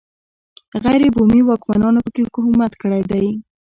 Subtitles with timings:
[0.83, 3.25] غیر بومي واکمنانو په کې حکومت کړی دی.